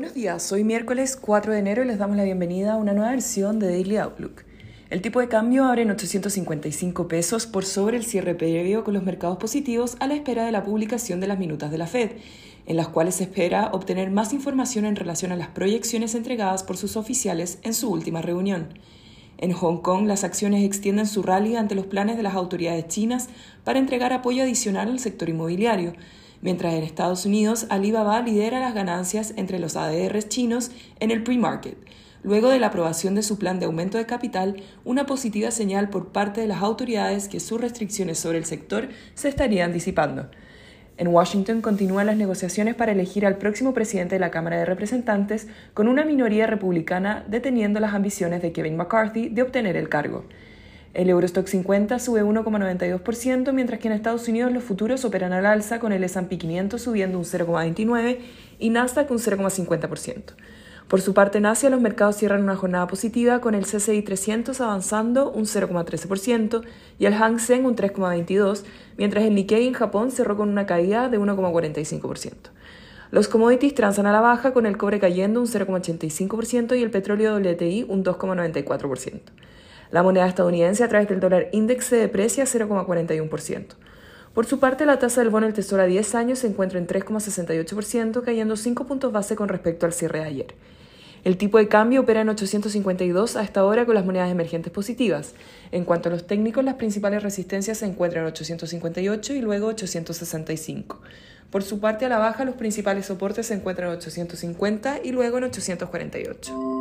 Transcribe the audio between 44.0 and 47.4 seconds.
de la Cámara de Representantes, con una minoría republicana